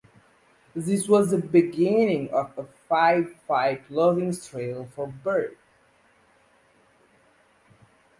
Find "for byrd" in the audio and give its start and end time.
4.95-5.55